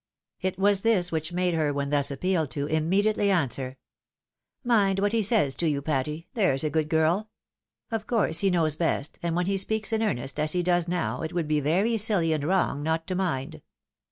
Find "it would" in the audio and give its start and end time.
11.21-11.47